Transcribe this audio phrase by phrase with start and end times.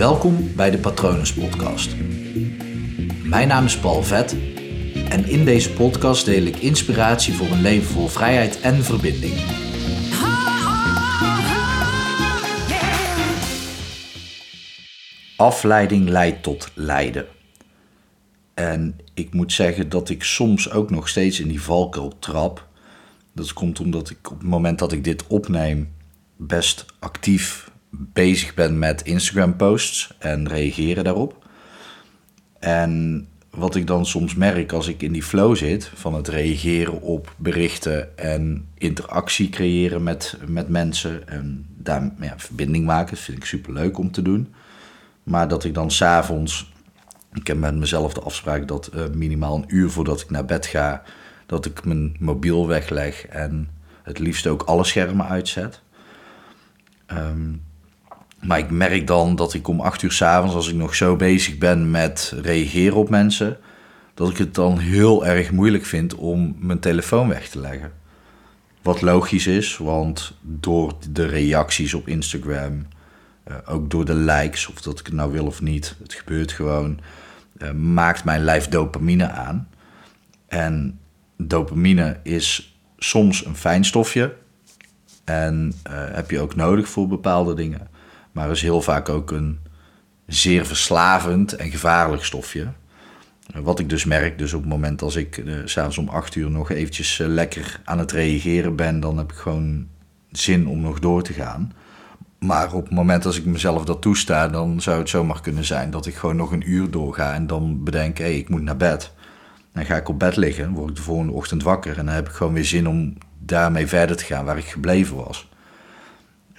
[0.00, 1.96] Welkom bij de Patronus Podcast.
[3.24, 4.36] Mijn naam is Paul Vet
[5.08, 9.34] en in deze podcast deel ik inspiratie voor een leven vol vrijheid en verbinding.
[15.36, 17.26] Afleiding leidt tot lijden.
[18.54, 22.68] En ik moet zeggen dat ik soms ook nog steeds in die valkuil trap.
[23.32, 25.92] Dat komt omdat ik op het moment dat ik dit opneem
[26.36, 31.48] best actief bezig ben met Instagram posts en reageren daarop.
[32.58, 37.00] En wat ik dan soms merk als ik in die flow zit van het reageren
[37.00, 43.44] op berichten en interactie creëren met, met mensen en daar ja, verbinding maken, vind ik
[43.44, 44.54] super leuk om te doen.
[45.22, 46.72] Maar dat ik dan s'avonds,
[47.32, 50.66] ik heb met mezelf de afspraak dat uh, minimaal een uur voordat ik naar bed
[50.66, 51.02] ga,
[51.46, 53.68] dat ik mijn mobiel wegleg en
[54.02, 55.80] het liefst ook alle schermen uitzet.
[57.06, 57.52] Ehm,
[58.40, 61.58] maar ik merk dan dat ik om acht uur s'avonds, als ik nog zo bezig
[61.58, 63.58] ben met reageren op mensen,
[64.14, 67.92] dat ik het dan heel erg moeilijk vind om mijn telefoon weg te leggen.
[68.82, 72.86] Wat logisch is, want door de reacties op Instagram,
[73.48, 76.52] uh, ook door de likes, of dat ik het nou wil of niet, het gebeurt
[76.52, 77.00] gewoon,
[77.58, 79.68] uh, maakt mijn lijf dopamine aan.
[80.46, 80.98] En
[81.36, 84.34] dopamine is soms een fijn stofje
[85.24, 87.89] en uh, heb je ook nodig voor bepaalde dingen.
[88.32, 89.58] Maar is heel vaak ook een
[90.26, 92.66] zeer verslavend en gevaarlijk stofje.
[93.54, 96.50] Wat ik dus merk, dus op het moment als ik uh, s'avonds om acht uur
[96.50, 99.86] nog eventjes uh, lekker aan het reageren ben, dan heb ik gewoon
[100.30, 101.72] zin om nog door te gaan.
[102.38, 105.90] Maar op het moment als ik mezelf dat toesta, dan zou het zomaar kunnen zijn
[105.90, 108.76] dat ik gewoon nog een uur doorga en dan bedenk, hé, hey, ik moet naar
[108.76, 109.12] bed.
[109.72, 112.28] Dan ga ik op bed liggen, word ik de volgende ochtend wakker en dan heb
[112.28, 115.48] ik gewoon weer zin om daarmee verder te gaan waar ik gebleven was.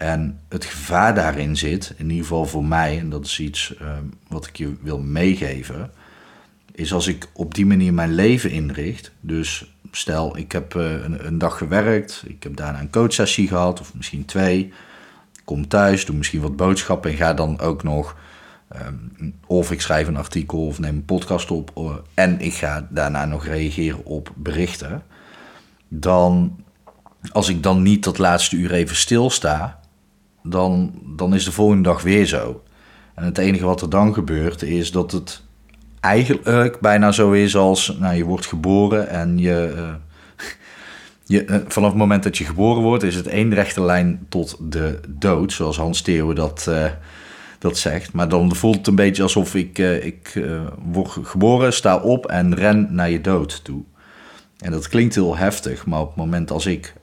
[0.00, 3.88] En het gevaar daarin zit, in ieder geval voor mij, en dat is iets uh,
[4.28, 5.90] wat ik je wil meegeven,
[6.72, 9.12] is als ik op die manier mijn leven inricht.
[9.20, 13.80] Dus stel, ik heb uh, een, een, dag gewerkt, ik heb daarna een coachsessie gehad,
[13.80, 14.72] of misschien twee.
[15.44, 18.16] Kom thuis, doe misschien wat boodschappen en ga dan ook nog,
[18.86, 22.86] um, of ik schrijf een artikel of neem een podcast op, uh, en ik ga
[22.90, 25.02] daarna nog reageren op berichten.
[25.88, 26.62] Dan,
[27.32, 29.79] als ik dan niet dat laatste uur even stilsta,
[30.42, 32.62] dan, dan is de volgende dag weer zo.
[33.14, 35.42] En het enige wat er dan gebeurt is dat het
[36.00, 39.92] eigenlijk bijna zo is als nou, je wordt geboren en je, uh,
[41.38, 44.56] je uh, vanaf het moment dat je geboren wordt is het één rechte lijn tot
[44.60, 46.84] de dood, zoals Hans Theo dat, uh,
[47.58, 48.12] dat zegt.
[48.12, 50.44] Maar dan voelt het een beetje alsof ik, ik
[50.92, 53.82] word geboren, sta op en ren naar je dood toe.
[54.58, 56.94] En dat klinkt heel heftig, maar op het moment als ik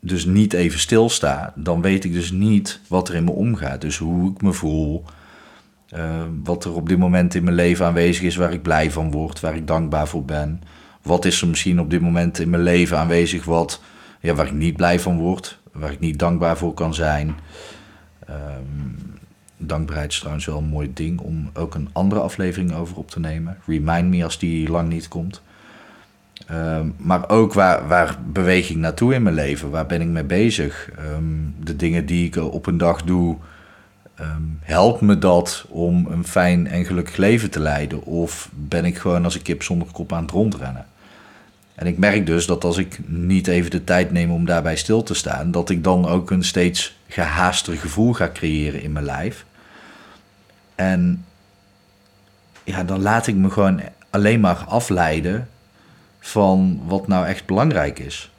[0.00, 3.80] dus niet even stilsta, dan weet ik dus niet wat er in me omgaat.
[3.80, 5.04] Dus hoe ik me voel,
[5.94, 9.10] uh, wat er op dit moment in mijn leven aanwezig is, waar ik blij van
[9.10, 10.62] word, waar ik dankbaar voor ben.
[11.02, 13.82] Wat is er misschien op dit moment in mijn leven aanwezig wat,
[14.20, 17.34] ja, waar ik niet blij van word, waar ik niet dankbaar voor kan zijn.
[18.30, 18.96] Um,
[19.56, 23.20] dankbaarheid is trouwens wel een mooi ding om ook een andere aflevering over op te
[23.20, 23.58] nemen.
[23.66, 25.42] Remind me als die lang niet komt.
[26.50, 29.70] Um, maar ook waar, waar beweeg ik naartoe in mijn leven?
[29.70, 30.90] Waar ben ik mee bezig?
[31.14, 33.36] Um, de dingen die ik op een dag doe,
[34.20, 38.04] um, helpt me dat om een fijn en gelukkig leven te leiden?
[38.04, 40.86] Of ben ik gewoon als een kip zonder kop aan het rondrennen?
[41.74, 45.02] En ik merk dus dat als ik niet even de tijd neem om daarbij stil
[45.02, 49.44] te staan, dat ik dan ook een steeds gehaaster gevoel ga creëren in mijn lijf.
[50.74, 51.24] En
[52.64, 53.80] ja, dan laat ik me gewoon
[54.10, 55.48] alleen maar afleiden
[56.20, 58.30] van wat nou echt belangrijk is.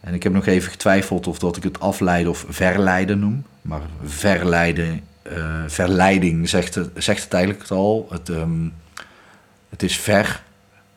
[0.00, 3.44] En ik heb nog even getwijfeld of dat ik het afleiden of verleiden noem.
[3.62, 5.00] Maar verleiden,
[5.32, 8.06] uh, verleiding zegt het, het eigenlijk al.
[8.10, 8.72] Het, um,
[9.68, 10.00] het is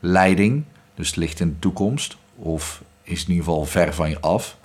[0.00, 2.16] verleiding, dus het ligt in de toekomst.
[2.36, 4.56] Of is in ieder geval ver van je af.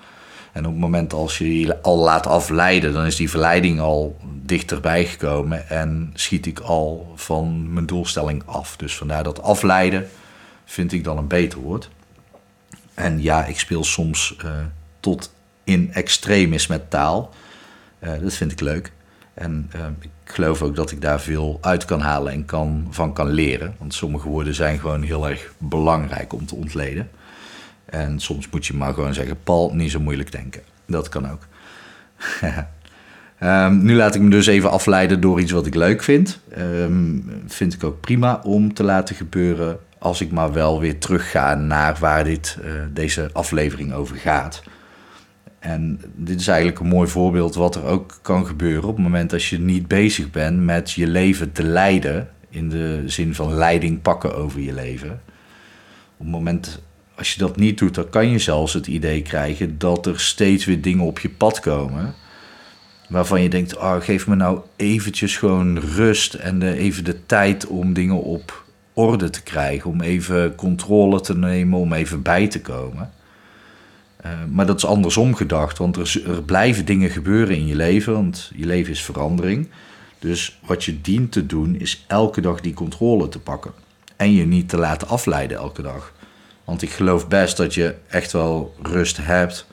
[0.51, 4.17] En op het moment als je je al laat afleiden, dan is die verleiding al
[4.41, 8.75] dichterbij gekomen en schiet ik al van mijn doelstelling af.
[8.77, 10.09] Dus vandaar dat afleiden
[10.71, 11.89] vind ik dan een beter woord.
[12.93, 14.51] En ja, ik speel soms uh,
[14.99, 15.33] tot
[15.63, 17.33] in extremis met taal.
[18.03, 18.91] Uh, dat vind ik leuk.
[19.33, 23.13] En uh, ik geloof ook dat ik daar veel uit kan halen en kan, van
[23.13, 23.75] kan leren.
[23.77, 27.09] Want sommige woorden zijn gewoon heel erg belangrijk om te ontleden.
[27.85, 30.61] En soms moet je maar gewoon zeggen: Paul, niet zo moeilijk denken.
[30.85, 31.47] Dat kan ook.
[33.39, 36.39] um, nu laat ik me dus even afleiden door iets wat ik leuk vind.
[36.57, 41.55] Um, vind ik ook prima om te laten gebeuren als ik maar wel weer terugga
[41.55, 44.63] naar waar dit, uh, deze aflevering over gaat.
[45.59, 49.29] En dit is eigenlijk een mooi voorbeeld wat er ook kan gebeuren op het moment
[49.29, 52.29] dat je niet bezig bent met je leven te leiden.
[52.49, 55.21] In de zin van leiding pakken over je leven.
[56.17, 56.81] Op het moment
[57.15, 60.65] als je dat niet doet, dan kan je zelfs het idee krijgen dat er steeds
[60.65, 62.13] weer dingen op je pad komen.
[63.09, 67.93] Waarvan je denkt, oh, geef me nou eventjes gewoon rust en even de tijd om
[67.93, 69.89] dingen op orde te krijgen.
[69.89, 73.11] Om even controle te nemen, om even bij te komen.
[74.25, 78.51] Uh, maar dat is andersom gedacht, want er, blijven dingen gebeuren in je leven, want
[78.55, 79.69] je leven is verandering.
[80.19, 83.71] Dus wat je dient te doen, is elke dag die controle te pakken.
[84.15, 86.13] En je niet te laten afleiden elke dag.
[86.63, 89.65] Want ik geloof best dat je echt wel rust hebt.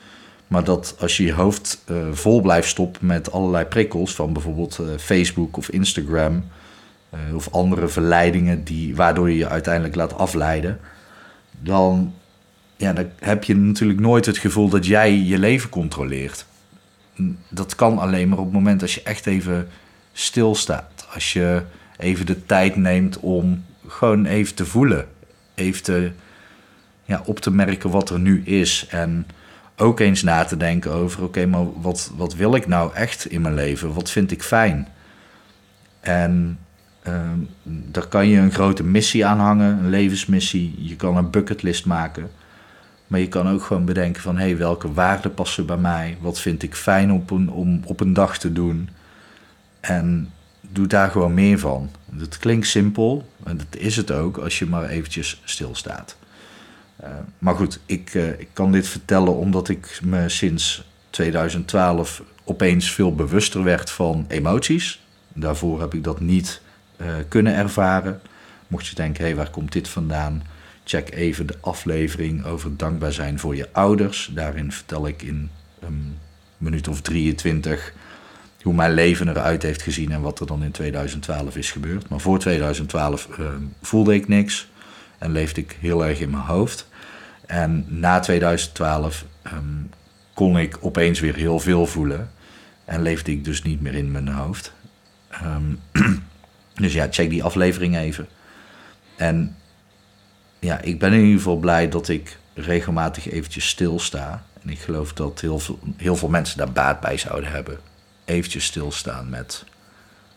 [0.47, 4.79] Maar dat als je je hoofd uh, vol blijft stoppen met allerlei prikkels van bijvoorbeeld
[4.81, 6.45] uh, Facebook of Instagram
[7.15, 10.81] uh, of andere verleidingen die, waardoor je je uiteindelijk laat afleiden,
[11.61, 12.15] dan,
[12.77, 16.47] ja, dan heb je natuurlijk nooit het gevoel dat jij je leven controleert.
[17.49, 19.69] Dat kan alleen maar op het moment als je echt even
[20.13, 21.07] stilstaat.
[21.15, 21.63] Als je
[21.97, 25.07] even de tijd neemt om gewoon even te voelen.
[25.55, 26.17] Even
[27.05, 28.87] ja, op te merken wat er nu is.
[28.91, 29.27] En
[29.77, 33.41] ook eens na te denken over: oké, maar wat, wat wil ik nou echt in
[33.41, 33.93] mijn leven?
[33.95, 34.89] Wat vind ik fijn?
[36.01, 36.59] En
[37.09, 37.21] uh,
[37.63, 40.75] daar kan je een grote missie aan hangen, een levensmissie.
[40.79, 42.31] Je kan een bucketlist maken.
[43.07, 44.37] Maar je kan ook gewoon bedenken van...
[44.37, 46.17] hé, hey, welke waarden passen bij mij?
[46.21, 48.89] Wat vind ik fijn op een, om op een dag te doen?
[49.81, 51.91] En doe daar gewoon meer van.
[52.19, 54.37] Het klinkt simpel, en dat is het ook...
[54.37, 56.17] als je maar eventjes stilstaat.
[57.05, 57.09] Uh,
[57.39, 63.15] maar goed, ik, uh, ik kan dit vertellen omdat ik me sinds 2012 opeens veel
[63.15, 65.03] bewuster werd van emoties.
[65.33, 66.61] Daarvoor heb ik dat niet
[67.29, 68.21] kunnen ervaren.
[68.67, 70.43] Mocht je denken, hé, hey, waar komt dit vandaan?
[70.85, 74.31] Check even de aflevering over dankbaar zijn voor je ouders.
[74.35, 75.51] Daarin vertel ik in
[75.81, 76.19] een
[76.57, 77.93] minuut of 23
[78.63, 82.09] hoe mijn leven eruit heeft gezien en wat er dan in 2012 is gebeurd.
[82.09, 83.29] Maar voor 2012
[83.83, 84.69] voelde ik niks
[85.19, 86.89] en leefde ik heel erg in mijn hoofd.
[87.47, 89.91] En na 2012 um,
[90.35, 92.31] kon ik opeens weer heel veel voelen.
[92.85, 94.73] En leefde ik dus niet meer in mijn hoofd.
[95.45, 95.81] Um,
[96.79, 98.29] dus ja, check die aflevering even.
[99.17, 99.57] En
[100.59, 104.45] ja, ik ben in ieder geval blij dat ik regelmatig eventjes stilsta.
[104.63, 107.79] En ik geloof dat heel veel, heel veel mensen daar baat bij zouden hebben.
[108.25, 109.65] Eventjes stilstaan met,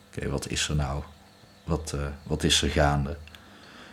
[0.07, 1.03] oké, wat is er nou?
[1.63, 3.17] Wat, uh, wat is er gaande?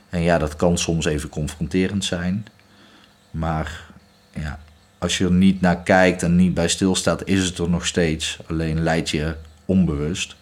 [0.09, 2.47] En ja, dat kan soms even confronterend zijn.
[3.31, 3.85] Maar
[4.35, 4.61] ja,
[4.99, 8.39] als je er niet naar kijkt en niet bij stilstaat, is het er nog steeds.
[8.47, 10.37] Alleen leid je onbewust.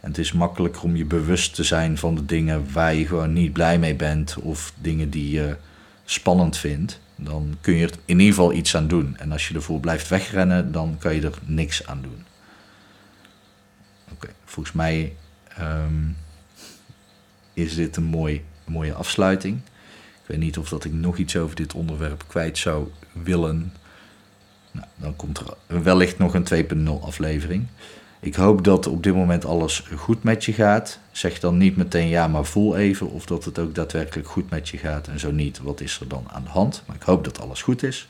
[0.00, 3.32] En het is makkelijker om je bewust te zijn van de dingen waar je gewoon
[3.32, 5.56] niet blij mee bent of dingen die je
[6.04, 7.00] spannend vindt.
[7.16, 9.16] Dan kun je er in ieder geval iets aan doen.
[9.16, 12.24] En als je ervoor blijft wegrennen, dan kan je er niks aan doen.
[14.12, 15.12] Oké, volgens mij
[15.60, 16.16] um,
[17.52, 19.60] is dit een mooi, mooie afsluiting.
[20.22, 23.72] Ik weet niet of dat ik nog iets over dit onderwerp kwijt zou willen.
[24.70, 27.66] Nou, dan komt er wellicht nog een 2.0 aflevering.
[28.20, 30.98] Ik hoop dat op dit moment alles goed met je gaat.
[31.10, 34.68] Zeg dan niet meteen ja, maar voel even of dat het ook daadwerkelijk goed met
[34.68, 35.08] je gaat.
[35.08, 36.82] En zo niet, wat is er dan aan de hand?
[36.86, 38.08] Maar ik hoop dat alles goed is.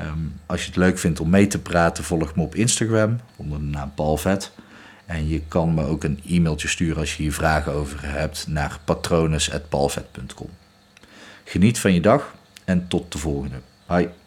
[0.00, 3.58] Um, als je het leuk vindt om mee te praten, volg me op Instagram onder
[3.58, 4.52] de naam Palvet.
[5.06, 8.78] En je kan me ook een e-mailtje sturen als je hier vragen over hebt naar
[8.84, 10.50] patrones.palvet.com.
[11.44, 13.56] Geniet van je dag en tot de volgende.
[13.86, 14.25] Bye.